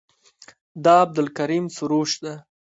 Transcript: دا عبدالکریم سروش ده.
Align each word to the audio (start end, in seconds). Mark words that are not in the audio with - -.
دا 0.83 0.95
عبدالکریم 1.05 1.65
سروش 1.77 2.11
ده. 2.23 2.33